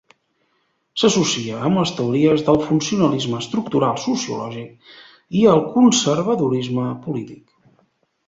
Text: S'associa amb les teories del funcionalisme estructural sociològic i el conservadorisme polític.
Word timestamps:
S'associa 1.01 1.57
amb 1.67 1.79
les 1.79 1.91
teories 1.97 2.45
del 2.47 2.57
funcionalisme 2.69 3.37
estructural 3.45 4.01
sociològic 4.05 4.89
i 5.41 5.45
el 5.53 5.63
conservadorisme 5.77 6.87
polític. 7.05 7.45